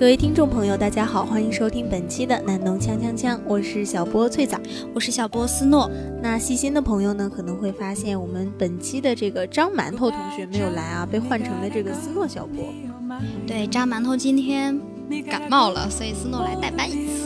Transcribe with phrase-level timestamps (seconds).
[0.00, 4.58] 各位听众朋友，大家好，欢迎收听本期的南农锵锵锵，我是小波翠仔，
[4.94, 5.90] 我是小波思诺。
[6.22, 12.64] 那细心的朋友呢，可能会发现我们本期的这个张馒头同学没有来啊，被换成了这个思诺小波。
[13.46, 14.80] 对，张馒头今天
[15.28, 17.19] 感冒了，所以思诺来代班一次。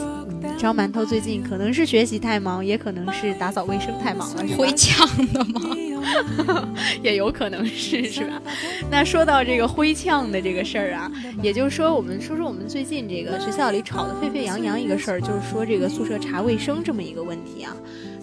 [0.57, 5.61] 张馒头最近可能是学习太忙，也可能是打扫卫生太忙了，回呛的吗？
[7.01, 8.41] 也有可能是，是吧？
[8.89, 17.75] 那说到这个灰呛的这个事儿啊，也就是说，我们说说我们最近这个学校里吵得沸沸扬扬一个事儿，就是说这个宿舍查卫生这么一个问题啊。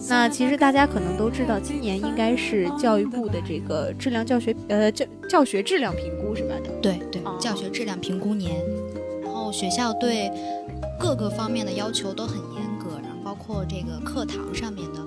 [0.09, 6.55] 那其实大家可能都知道，今年应该是教育部的这个质量教学呃教教学质量评估是吧？
[6.81, 8.53] 对对，教学质量评估年，
[9.23, 10.29] 然后学校对
[11.03, 15.01] 各个方面的要求都很严格，然后包括这个课堂上面的。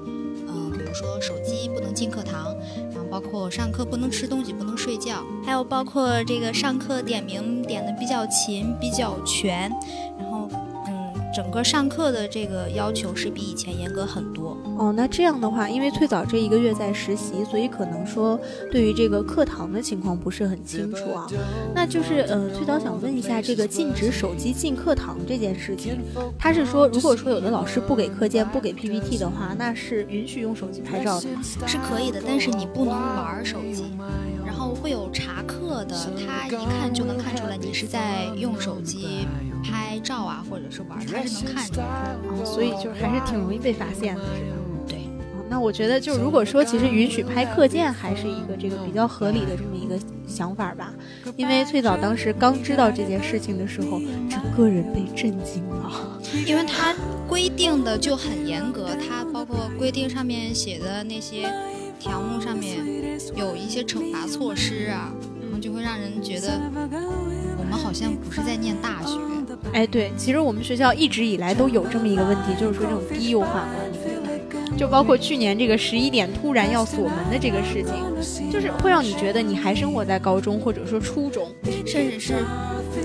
[0.47, 2.55] 嗯，比如说手机不能进课堂，
[2.93, 9.73] 然后包括上课不能吃东西、不能睡觉，还有包括这个上课点名点的比较勤、比较全，
[11.37, 14.91] 整个上课的这个要求是比以前严格很多哦。
[14.97, 18.41] 那这样的话，因为最早这一个月在实习，所以可能说
[18.73, 21.27] 对于这个课堂的情况不是很清楚啊。
[21.75, 25.99] 那就是呃，最早想问一下，这个禁止手机进课堂这件事情，
[26.39, 31.27] 他是说如果说有的老师不给课件、不给 PPT 的话，那是允许用手机拍照的，
[31.67, 33.85] 是可以的，但是你不能玩手机。
[34.43, 35.97] 然后会有查课的，
[36.27, 39.27] 他一看就能看出来你是在用手机。
[39.69, 44.57] 拍照啊，或者是玩，他是能看出来的，所以就还是挺容易被发现的，是吧？
[44.87, 45.01] 对。
[45.49, 50.93] 那我觉得，就如果说其实允许拍课件，还是一个这个比较合理的这么一个想法吧。
[51.37, 56.95] 因为最早当时刚知道这件事情的时候，整个人被震惊了，因为他
[57.27, 61.53] 规定的就很严格，他包括规定上面写的那些
[61.99, 62.79] 条目上面
[63.35, 65.13] 有一些惩罚措施啊，
[65.67, 66.61] 就会让人觉得。
[67.59, 69.19] 我们好像不是在念大学，
[69.73, 81.53] 哎，对，其实我们学校一直以来都有这么一个问题，就是说这种低幼化管理，就包括去年这个十一点突然要锁门的这个事情，就是会让你觉得你还生活在高中或者说初中，
[81.85, 82.35] 甚至是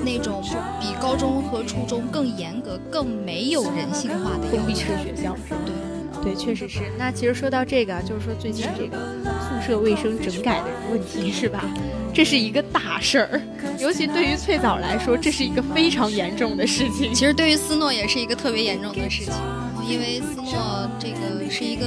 [0.05, 0.43] 那种
[0.79, 6.81] 比高中和初中更严格、更没有人性化的封闭式学校，对， 对，确实是。
[6.99, 8.97] 那其实说到这个，就是说最近这个
[9.39, 11.65] 宿舍卫生整改的问题，是吧？
[12.13, 13.41] 这是一个大事儿，
[13.79, 17.13] 尤其对于翠藻来说，这是一个非常严重的事情。
[17.13, 19.33] 其实对于思诺也是一个特别严重的事情，
[19.87, 21.85] 因为思诺这个是一个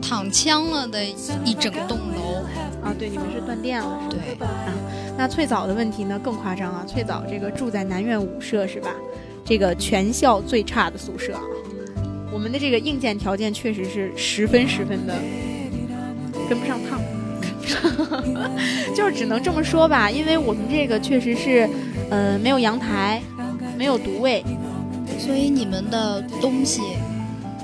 [0.00, 1.04] 躺枪了的
[1.44, 2.42] 一整栋楼
[2.82, 2.94] 啊。
[2.98, 4.72] 对，你们是断电了，对啊。
[5.18, 8.90] 那翠藻的问题呢更夸张啊，翠藻这个住在南苑五舍是吧？
[9.44, 11.42] 这个全校最差的宿舍啊。
[12.32, 15.14] 我们的这个硬件条件确实是十分十分的
[16.48, 17.00] 跟不上趟。
[18.94, 21.68] 就是只能这么说吧，因为我们这个确实是，
[22.10, 23.22] 呃，没有阳台，
[23.76, 24.44] 没有独卫，
[25.18, 26.82] 所以你们的东西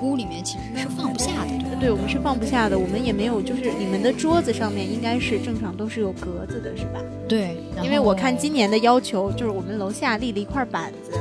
[0.00, 1.62] 屋里面其实是放不下的。
[1.80, 2.78] 对，我们是放不下的。
[2.78, 7.00] 我们也没有，就是你们的桌子上面应该是正常都是有格子的，是吧？
[7.28, 11.12] 对，因为我看今年的要求就是我们楼下立了一块板子。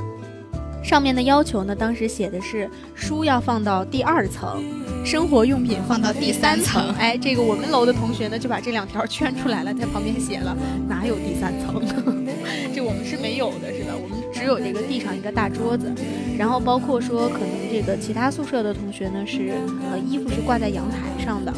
[0.84, 4.64] 上面的要求呢，当时写的是书要放到第二层，
[5.04, 6.90] 生活用品放到第三层。
[7.00, 10.56] 哎，这个我们楼的同学呢就把这两条圈出来了，在旁边写了
[10.88, 11.82] 哪有第三层？
[12.74, 13.94] 这我们是没有的，是吧？
[13.94, 15.92] 我们只有这个地上一个大桌子，
[16.38, 19.54] 然后包括说可能这个其他宿舍的同学呢是
[19.92, 21.54] 呃衣服是挂在阳台上的，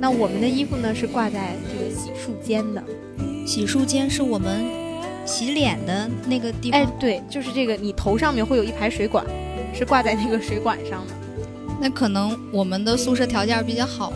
[0.00, 2.82] 那我们的衣服呢是挂在这个洗漱间的，
[3.46, 4.88] 洗漱间是我们。
[5.28, 9.22] 洗脸的那个地方，哎，对，就是这个，你头上面会有一排水管，
[9.74, 11.12] 是挂在那个水管上的。
[11.80, 14.12] 那可能我们的宿舍条件比较好，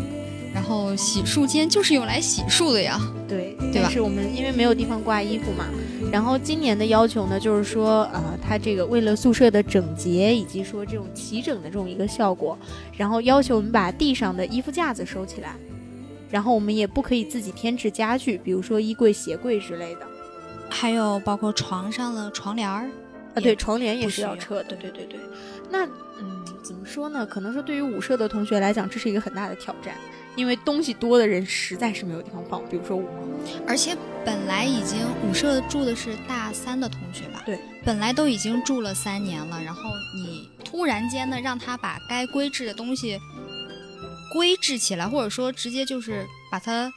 [0.53, 3.01] 然后洗漱间就是用来洗漱的呀。
[3.29, 3.89] 对，对吧？
[3.89, 5.67] 是我们因为没有地方挂衣服嘛。
[6.11, 12.59] 然后今年的要求呢，就是说，呃，它这个为了宿舍的整洁以及说这种齐整的这种一个效果，
[12.95, 15.55] 然后要求我们把地上的衣服架子收起来，
[16.29, 20.01] 然后我们也不可以自己添置家具，比如说衣柜、鞋柜之类的。
[20.69, 22.91] 还有包括床上的床帘儿，
[23.35, 24.77] 啊，对，床帘也是要撤的。
[24.77, 25.19] 对对对，
[25.71, 25.87] 那
[26.21, 26.42] 嗯，
[26.93, 27.25] 说呢？
[27.25, 29.95] 可能说对于舞社的同学来讲，这是一个很大的挑战，
[30.37, 32.63] 因为东西多的人实在是没有地方放。
[32.69, 33.05] 比如说我，
[33.67, 33.97] 而且
[34.27, 37.43] 本来已经舞社住的是大三的同学吧？
[37.47, 39.83] 对，本来都已经住了三年了，然后
[40.15, 43.19] 你突然间呢，让他把该规制的东西
[44.35, 46.93] 规制起来，或者说直接就是把它。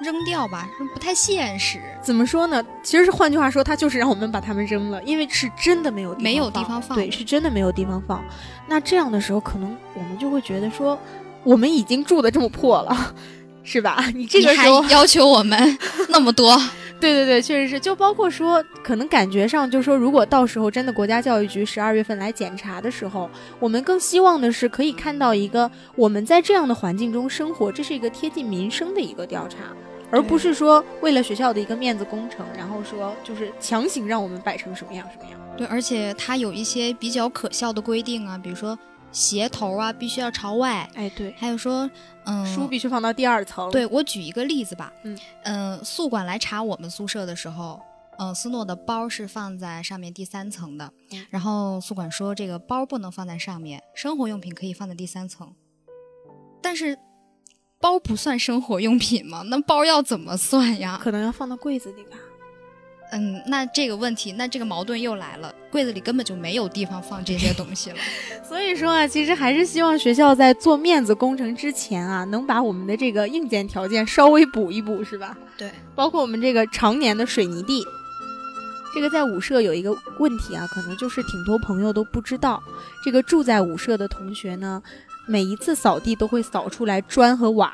[0.00, 1.80] 扔掉吧，不太现实。
[2.00, 2.64] 怎么说呢？
[2.82, 6.96] 其实是换句话说，他就是让我们把它们扔了，因为是真的没有没有地方放。
[6.96, 8.24] 对，是真的没有地方放。
[8.68, 10.98] 那这样的时候，可能我们就会觉得说，
[11.42, 13.14] 我们已经住的这么破了，
[13.64, 14.04] 是吧？
[14.14, 15.78] 你这个时候要求我们
[16.08, 16.56] 那么多，
[17.00, 17.78] 对对对，确实是。
[17.78, 23.28] 就包括说，可能感觉上，就是说如果到时候真的国家教育局十二月份来检查的时候，
[23.58, 29.56] 我们更希望的是可以看到一个我们在这样的环境中生活，这是一个贴近民生的一个调查，
[30.10, 35.38] 而不是说为了学校的一个面子工程，然后说就是强行让我们摆成什么样什么样。
[35.56, 38.78] 对，而且它有一些比较可笑的规定啊，比如说
[39.10, 41.90] 鞋头啊必须要朝外，哎，对，还有说，
[42.24, 43.70] 嗯，书必须放到第二层。
[43.70, 47.80] 对我举一个例子吧，嗯嗯，宿管来查我们宿舍的时候，
[48.18, 55.52] 嗯，斯诺的包是放在上面第三层的，嗯然后宿管说这个包不能放在上面，生活用品可以放在第三层，
[56.62, 56.96] 但是
[57.80, 59.42] 包不算生活用品吗？
[59.50, 60.98] 那包要怎么算呀？
[61.02, 62.16] 可能要放到柜子里吧。
[63.10, 67.96] 嗯，那这个问题，那这个矛盾又来了，柜子里根本就没有地方放这些东西了。
[68.46, 75.34] 所以说啊，其实还是希望学校在做面子工程之前啊，能把我们的这个硬件条件稍微补一补，是吧？
[75.56, 77.82] 对，包括我们这个常年的水泥地。
[78.94, 82.62] 这个在舞社有一个问题啊，可能就是挺多朋友都不知道，
[83.04, 84.82] 这个住在舞社的同学呢，
[85.28, 87.72] 每一次扫地都会扫出来砖和瓦。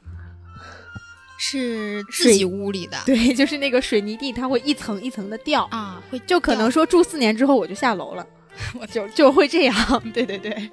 [1.37, 8.27] 是自己屋里的，对， 就是那个水泥地，它会一层一层的掉啊，会就可能说住四年之后我就下楼了，
[8.81, 10.03] 我就就会这样。
[10.15, 10.71] 对 对对，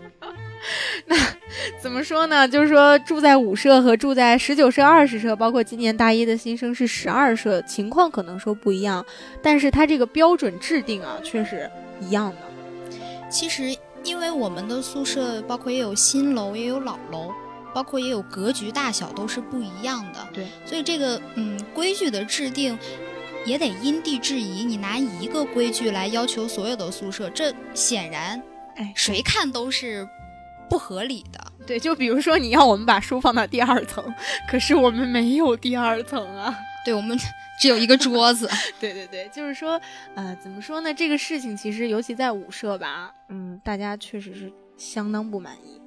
[1.08, 1.16] 那
[1.82, 2.48] 怎么说呢？
[2.48, 9.04] 就是说住在五社和住在十九社、二十社，包括今年大一的新生是十二社，情况可能说不一样，
[9.42, 11.70] 但是它这个标准制定啊，确实
[12.00, 12.38] 一样的。
[13.30, 13.76] 其实，
[14.12, 17.32] 因为我们的宿舍包括也有新楼，也有老楼。
[17.74, 22.78] 包括也有格局大小都是不一样的，对，所以这个嗯规矩的制定
[23.46, 24.66] 也得因地制宜。
[24.66, 28.44] 你拿一个规矩来要求所有的宿舍，这显然
[28.76, 30.06] 哎谁看都是
[30.70, 31.40] 不合理的。
[31.66, 34.04] 对，就比如说你要我们把书放到第二层，
[34.50, 36.54] 可是我们没有第二层啊。
[36.84, 37.18] 对，我们
[37.62, 38.50] 只有一个桌子。
[38.82, 39.80] 对对对，就是说
[40.16, 40.92] 呃怎么说呢？
[40.92, 45.80] 这个事情其实尤其在舞社吧，嗯，大家确实是相当不满意。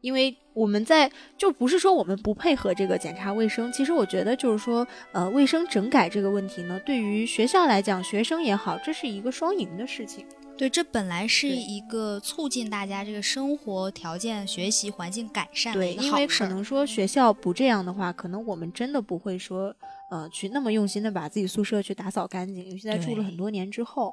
[0.00, 10.24] 因为我们在就不是说我们不配合这个检查卫生，其实我觉得就是说，呃，卫生整改这个问题呢，对于学校来讲，学生也好，这是一个双赢的事情。
[10.56, 19.74] 对，这本来是一个促进大家这个生活条件、学习环境改善的对，因为可能说学校不这样的话，可能我们真的不会说，
[20.10, 24.12] 呃，去那么用心的把自己宿舍去打扫干净，尤其在住了很多年之后，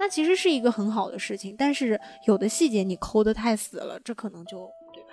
[0.00, 1.54] 那其实是一个很好的事情。
[1.56, 5.10] 但是有的细节你抠得太死了，这可能就对吧。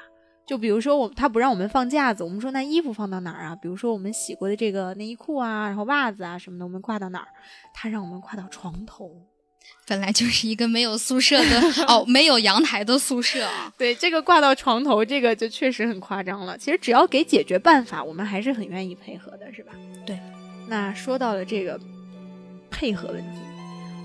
[0.48, 3.56] 就比如说我他不让我们放架子，我们说那衣服放到哪儿啊？
[3.56, 7.28] 比如说我们洗过的这个内衣裤啊，然后袜子啊什么的，我们挂到哪儿？
[7.74, 9.12] 他让我们挂到床头。
[9.88, 13.74] 本来就是一个没有宿舍的哦，没有阳台的宿舍啊。
[13.78, 16.58] 对，这个挂到床头，这个就确实很夸张了。
[16.58, 19.74] 其实只要给解决办法，我们还是很愿意配合的，是吧？
[20.06, 20.18] 对。
[20.68, 21.78] 那说到了这个
[22.70, 23.40] 配合问题，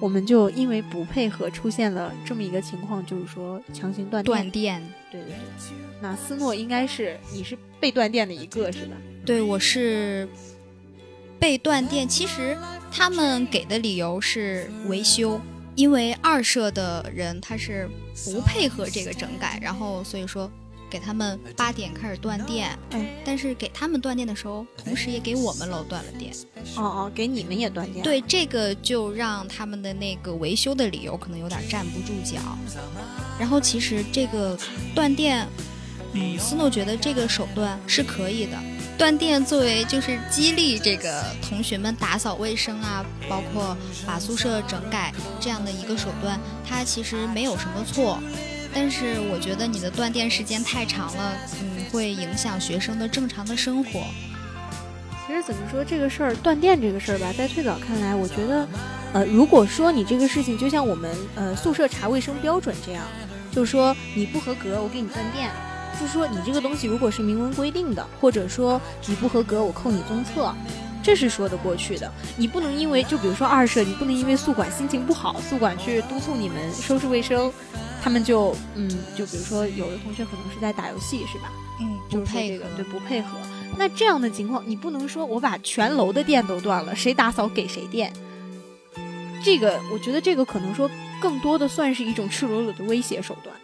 [0.01, 4.83] 我们就因为不配合，出现了这么一个情况，就是说强行断断电。
[5.13, 5.37] 对对对。
[6.03, 8.97] 那思诺应该是你是被断电的一个是吧？
[9.25, 10.29] 对，我是
[11.39, 12.09] 被断电。
[12.09, 12.57] 其实
[12.91, 15.41] 他们给的理由是维修，
[15.75, 17.89] 因为二社的人他是
[18.25, 20.51] 不配合这个整改，然后所以说
[20.89, 22.71] 给他们八点开始断电。
[22.91, 26.33] 哎，但是给他们断电的时候，同时也给我们楼断了电。
[26.77, 28.03] 哦哦，给你们也断电。
[28.03, 32.41] 对，这个就让他们的那个维修的理由可能有点站不住脚。
[33.39, 34.59] 然后其实这个
[34.95, 35.47] 断电。
[36.19, 38.57] 嗯，斯诺觉得这个手段是可以的。
[38.99, 43.77] 断电作为就是激励这个同学们打扫卫生啊，包括
[44.07, 48.19] 把宿舍整改这样的一个手段，它其实没有什么错。
[48.75, 54.05] 但是我觉得你的断电时间太长了，嗯，会影响学生的正常的生活。
[55.27, 58.69] 其实怎么说这个事儿，断电这个事儿吧，在最早看来，我觉得，
[59.13, 63.05] 呃，如果说你这个事情就像我们呃宿舍查卫生标准这样，
[63.51, 65.51] 就是说你不合格，我给你断电。
[65.99, 70.55] 就说你这个东西如果是明文规定的，或者说你不合格，我扣你综测，
[71.03, 72.13] 这是说得过去的。
[72.37, 77.51] 你不能因为就比如说二社，你不能因为宿管心情不好，宿管去督促你们收拾卫生，
[78.03, 81.51] 他们就嗯，就比如说有的同学可能是在打游戏，是吧？
[81.81, 83.29] 嗯，不配合，对，不配合。
[83.79, 88.13] 那这样的情况，你不能说我把全楼的电都断了，谁打扫给谁电。
[89.43, 90.91] 这个我觉得这个可能说
[91.23, 93.57] 更多的算是一种赤裸裸的威胁手段，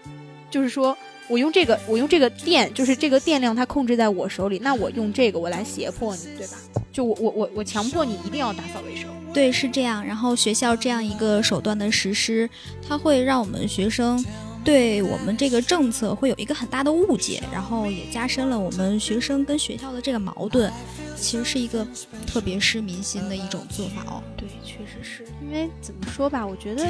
[0.51, 0.97] 就是说。
[1.29, 4.59] 我用这个，我用这个电，就是这个电量，它控制在我手里。
[4.59, 6.57] 那我用这个，我来胁迫你，对吧？
[6.93, 9.09] 就我我我我强迫你一定要打扫卫生。
[9.33, 10.05] 对，是这样。
[10.05, 12.49] 然后学校这样一个手段的实施，
[12.87, 14.23] 它会让我们学生，
[14.65, 20.73] 对我们这个政策会有一个很大的误解，然后也加深了我们学生跟学校的这个矛盾，
[21.17, 21.87] 其实是一个
[22.27, 24.23] 特别失民心的一种做法哦。
[24.37, 26.85] 对，确实是因为怎么说吧，我觉得，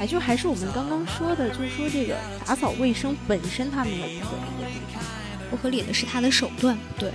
[0.00, 5.02] 哎，就还是我们刚刚说的，就是说这个打扫卫生本身它没有不合理的地方，
[5.50, 7.10] 不合理的是它的手段不对，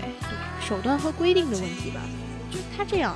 [0.68, 2.01] 手段和规定的问题吧，
[2.51, 3.15] 就他这样。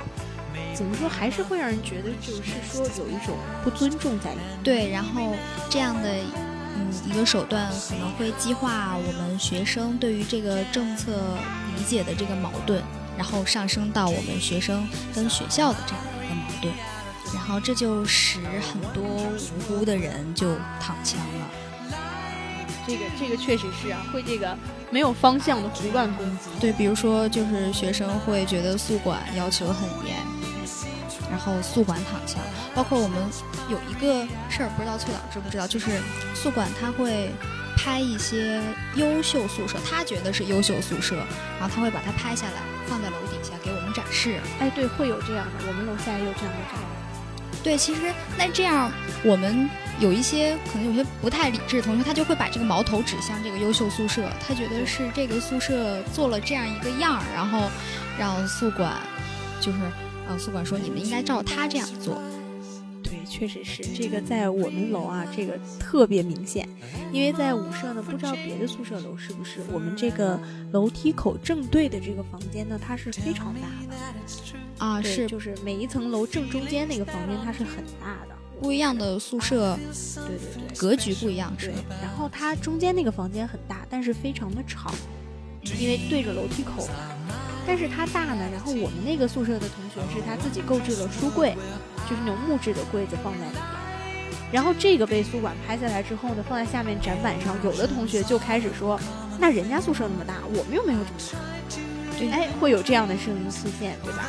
[0.74, 3.34] 怎么说，还是会让人觉得，就是说有一种
[3.64, 4.58] 不尊重在里面。
[4.62, 5.34] 对，然后
[5.70, 6.14] 这样的
[6.76, 11.12] 嗯一个手段可能会激化我们学生对于这个政策
[11.76, 12.82] 理解的这个矛盾，
[13.16, 16.74] 然后上升到我们学生跟学校的这样的一个矛盾，
[17.34, 21.48] 然后这就使很多无辜的人就躺枪了。
[22.86, 24.56] 这个这个确实是啊，会这个
[24.90, 26.50] 没有方向的胡乱攻击。
[26.60, 30.16] 对，比如说就是学生会觉得宿管要求很严。
[31.36, 32.40] 然后宿管躺枪，
[32.74, 33.22] 包括我们
[33.68, 36.00] 有一个事儿，不知道翠老知不知道，就是
[36.34, 37.30] 宿管他会
[37.76, 38.58] 拍一些
[38.94, 41.14] 优秀宿舍，他觉得是优秀宿舍，
[41.60, 44.40] 然后他会把它拍下来，放在楼底下给我们展示。
[44.60, 46.80] 哎，对，会有这样的，我们楼下也有这样的展。
[47.62, 48.00] 对，其实
[48.38, 48.90] 那这样
[49.22, 49.68] 我们
[50.00, 57.70] 有一些可能有些不太理智的同学，他就会把这个矛头指向这个优秀宿舍，他觉得是这个宿舍做了这样一个样儿，然后
[58.18, 58.94] 让宿管
[59.60, 59.78] 就是。
[60.28, 62.20] 呃，宿管说你们应该照他这样做。
[63.02, 66.68] 对，确实是这个，在我们楼啊，这个特别明显。
[67.12, 70.38] 因为在五舍呢，不知道别的宿舍楼是不是，我们这个
[70.72, 74.84] 楼梯口正对的这个房间呢，它是非常大的。
[74.84, 78.34] 啊，是，就是每一层楼正中间那个房间，它是很大的。
[78.60, 79.78] 不一样的宿舍，
[80.26, 81.70] 对对对，格局不一样，是。
[82.02, 84.92] 然后它中间那个房间很大，但是非常的吵，
[85.78, 87.12] 因为对着楼梯口嘛。
[87.66, 91.56] 但是它大呢，然后我们那个宿舍的同学是他自己购置了书柜，
[92.08, 93.62] 就是那种木质的柜子放在里面。
[94.52, 98.98] 然后这个被宿管拍下来之后呢，放在下面展板上，有的同学就开始说
[99.40, 101.38] ：“那人家宿舍那么大，我们又没有这么大。”
[102.16, 104.22] 对，哎，会有这样的声音出现，对吧？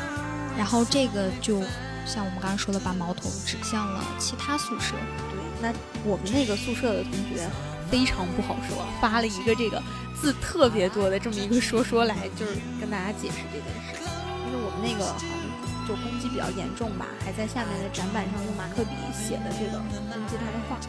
[0.58, 1.62] 然后这个就
[2.06, 4.96] 像我们刚刚说的，把矛头指向了其他宿舍。
[5.30, 5.72] 对，那
[6.04, 7.48] 我们那个宿舍的同学
[7.90, 9.82] 非常不好说，发了一个这个。
[10.20, 14.02] 字特别多的这么一个说说来，就是跟大家解释这件事，
[14.48, 15.30] 因为我们那个好像
[15.88, 20.80] 就攻击比较严重吧，还在下面的展板上用马克笔写的这个攻击他的话。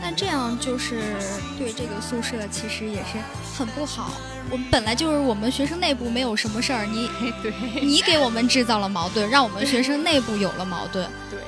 [0.00, 1.02] 那这样就是
[1.58, 3.18] 对这个宿舍其实也是
[3.58, 4.12] 很不好。
[4.50, 7.10] 我们本来就是我们学生内部没有什么事儿，你
[7.42, 7.52] 对
[7.82, 11.06] 你给我们制造了矛盾，让我们学生内部有了矛盾。
[11.30, 11.40] 对，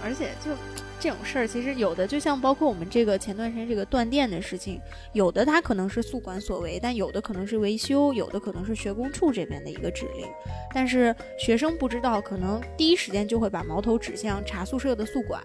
[0.00, 0.52] 而且就。
[1.00, 4.78] 这种事儿其实有的，就像包括我们这个前段时间这个断电的事情，
[5.14, 10.26] 有的它可能是宿管所为，但有的可能是维修，有的可能是学工处这边的一个指令。
[10.74, 15.42] 但是学生不知道，可能第一时间就会把矛头指向查宿舍的宿管，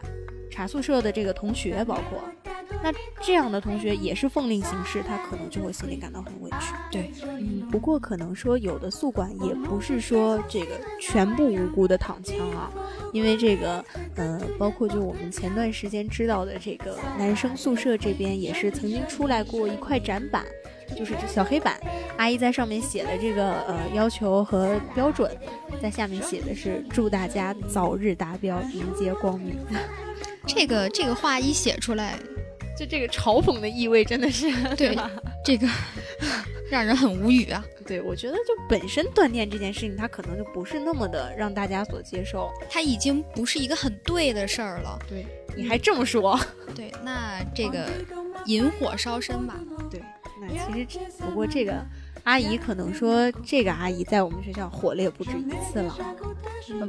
[0.51, 2.44] 查宿舍的这个同学，包括。
[2.83, 6.73] 那这样的同学也是奉令行事，他可能就会心里感到很委屈。
[6.91, 12.69] 对，嗯，不过可能说有的宿管也不是说这个全部无辜的躺枪啊，
[13.11, 13.83] 因为这个，
[14.15, 20.45] 呃，包括就我们前段时间知道的这个男生宿舍这边也是曾经出来过一块展板，
[20.95, 21.79] 就是这小黑板，
[22.17, 25.35] 阿姨在上面写的这个呃要求和标准，
[25.81, 29.57] 在下面写的是祝大家早日达标，迎接光明。
[30.45, 32.13] 这个这个话一写出来。
[32.77, 34.97] 就这个嘲讽的意味真的是对
[35.43, 35.67] 这个
[36.69, 37.63] 让人很无语啊！
[37.85, 44.97] 对，我觉得就本身断电这件事情，它可能就不是那么的让大家所接受，它已经不是一个很对的事儿了。
[45.07, 46.39] 对，你还这么说？
[46.75, 47.87] 对，那这个
[48.47, 49.59] 引火烧身吧。
[49.91, 50.01] 对，
[50.41, 51.85] 那其实不过这个
[52.23, 55.95] 阿姨可能说，这个阿姨在我们学校火了也不止一次了，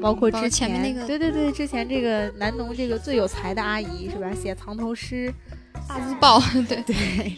[0.00, 4.32] 包括之前那个，对对对，之前这个南农这个最有才的阿姨是吧？
[4.34, 5.30] 写藏头诗。
[5.88, 7.36] 大字报， 对对，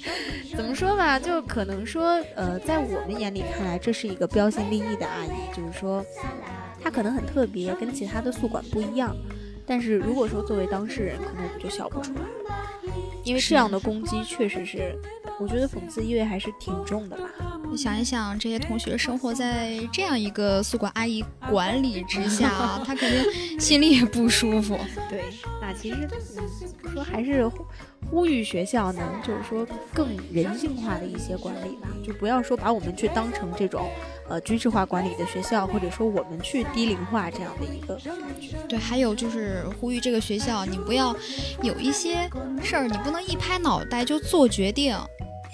[0.56, 6.04] 怎么说吧，就可能说，呃，在我们眼里看来，这是一个标新立异的阿姨，就是说，
[6.82, 9.14] 她可能很特别，跟其他的宿管不一样。
[9.66, 12.20] 但是如果说作为当事人，可能我们就笑不出来，
[13.22, 14.96] 因为这样的攻击确实是，
[15.38, 17.24] 我觉得讽刺意味还是挺重的吧。
[17.70, 24.78] 你想一想，这些同学生活在这样一个宿管阿姨管理之下，他肯定心里也不舒服。
[25.10, 25.24] 对，
[25.60, 27.50] 那其实嗯说还是。
[28.10, 33.88] 呼吁学校呢就是说更人性化的一些管理吧，就不要说把我们去当成这种
[34.28, 37.98] 呃军事化管理的学校，或者说我们去低龄化这样的一个。
[38.68, 41.14] 对，还有就是呼吁这个学校，你不要
[41.62, 42.28] 有一些
[42.62, 44.96] 事儿，你不能一拍脑袋就做决定。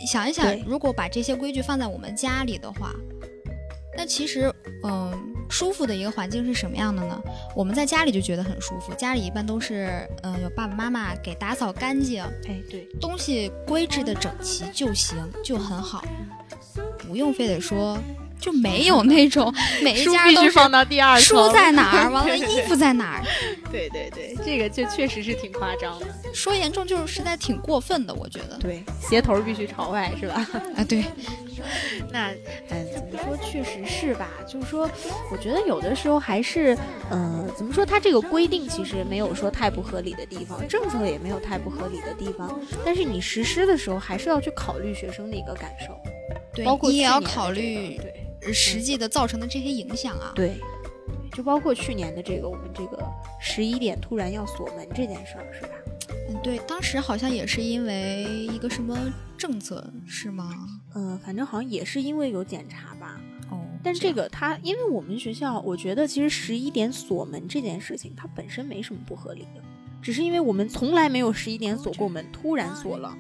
[0.07, 2.93] 想一想，如果把这些规矩放在我们家里的话，
[3.97, 4.53] 那其实
[4.85, 5.34] 嗯。
[5.55, 7.17] 舒服的一个环境是什么样的呢？
[7.55, 16.05] 我们在家里就觉得很舒服，家里一般都是，嗯、有爸爸妈妈给打扫干净，哎，对，东西规置的整齐就行，就很好，
[16.99, 17.97] 不用非得说
[18.41, 21.25] 就没有那种 每一家都须放到第二层。
[21.25, 23.23] 书在哪儿， 完了衣服在哪儿，
[23.73, 26.07] 对对对，这个就确实是挺夸张的。
[26.33, 28.57] 说严重就是实在挺过分的，我觉得。
[28.59, 30.47] 对，鞋头必须朝外，是吧？
[30.77, 31.05] 啊，对，
[32.13, 32.31] 那，
[32.71, 34.29] 嗯，怎么说，确实是吧？
[34.47, 34.91] 就是说，
[35.31, 36.77] 我觉得有的时候还是，
[37.11, 45.97] 呃，怎么说，它这个规定其实没有说太不合理的地方，政策也没有太不合理的地方，但是你实施的时候还是要去考虑学生的一个感受，
[46.55, 50.33] 对包括你也要考虑对实际的造成的这些影响啊。
[50.35, 50.59] 对，
[51.33, 53.03] 就包括去年的这个我们这个
[53.41, 55.69] 十一点突然要锁门这件事儿，是吧？
[56.29, 58.97] 嗯，对，当时好像也是因为一个什么
[59.37, 60.51] 政策，是吗？
[60.95, 63.21] 嗯，反正好像也是因为有检查吧。
[63.51, 69.63] 哦，但这个它，因为我们学校，我觉得其实十一点锁门这件事情，它本身没什么不合理的，
[70.01, 73.15] 只是因为我们从来没有十一点锁过门，突然锁了，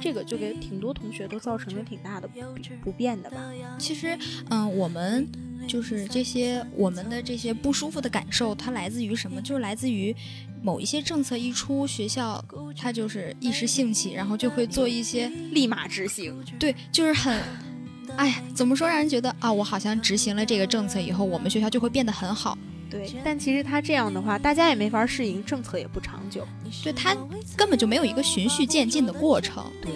[0.00, 2.40] 这个就给挺多同学都造成了挺大的不
[2.84, 3.38] 不便的吧。
[3.78, 4.18] 其实，
[4.50, 5.28] 嗯，我们
[5.66, 9.40] 就是这些我们的这些不舒服的感受，它来自于什么？
[9.40, 10.14] 就是来自于
[10.62, 12.44] 某一些政策一出，学校
[12.76, 17.40] 它就是一时兴起，然后就会做一些立马执行，对，就是很。
[18.16, 22.58] 哎呀，怎么说让人觉得啊，我好像执行了这个政策以后，我们学校就会变得很好。
[22.92, 23.10] 对。
[23.24, 26.46] 但其实他这样的话，大家也没法适应，政策也不长久。
[26.84, 27.16] 对，他
[27.56, 29.64] 根本就没有一个循序渐进的过程。
[29.80, 29.90] 对，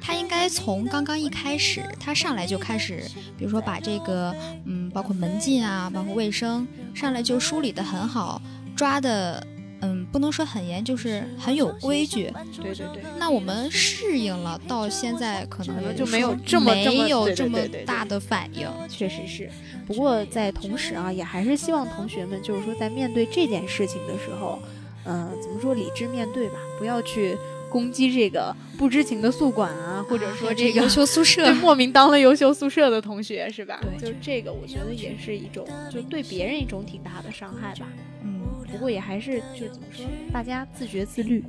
[0.00, 3.04] 他应该从刚刚一开始，他上来就开始，
[3.38, 8.42] 比如说把这个，嗯，包括门禁啊，包括卫生，上来就梳理的很好，
[8.74, 9.46] 抓的，
[9.82, 12.32] 嗯，不能说很严，就是很有规矩。
[12.56, 13.02] 对对对。
[13.18, 18.68] 那我们适应了，到现在可能就没有这么没有这么大的反应。
[18.88, 19.50] 确实是，
[19.86, 24.58] 不过在同时啊，也还是希望同学们，就是说在面对这件事情的时候，
[25.04, 27.36] 嗯、怎么说理智面对吧，不要去
[27.70, 33.80] 攻击这个不知情的宿管啊，或者说这个优秀 宿舍对，莫名当了优秀宿舍的同学是吧？
[33.80, 37.86] 对就这个，我觉得也是一种，就对别人一种挺大的伤害吧。
[38.22, 38.39] 嗯，
[38.70, 41.44] 不过也还是就是怎么说，大家自觉自律。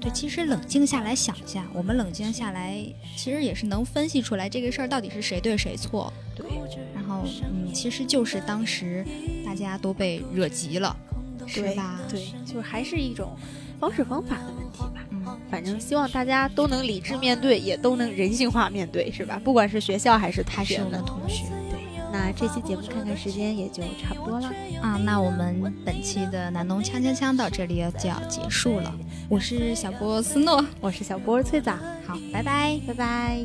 [0.00, 2.82] 对，其实冷静下来想一下，我们冷静下来，
[3.16, 6.10] 其实也是能分析出来这个事儿到底是谁对谁错。
[6.34, 6.46] 对，
[6.94, 9.04] 然后，嗯，其实就是当时
[9.44, 10.96] 大家都被惹急了，
[11.46, 12.00] 是吧？
[12.08, 13.36] 对，就是还是一种
[13.78, 15.06] 方式方法的问题吧。
[15.10, 19.38] 嗯，反正希望大家都能理智面对，也都能人性化面对，是吧？
[19.44, 21.06] 不管是学校还是他学们还是我们。
[21.06, 21.44] 同学。
[22.22, 24.46] 那这期节目看看时间也就差不多了。
[24.82, 28.94] 啊，那我们本期的南农锵锵锵到这里就要结束了。
[29.28, 31.72] 我是小波斯诺，我是小波儿翠枣，
[32.06, 32.78] 好，拜拜。
[32.86, 33.38] 拜拜。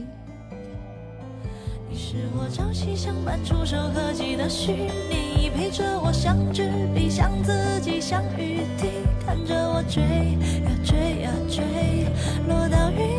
[1.90, 8.90] 你是我朝夕相伴、触手可及的虚拟，陪着我像纸笔，像自己，像雨滴，
[9.26, 11.64] 看着我追呀追呀追，
[12.46, 13.15] 落到云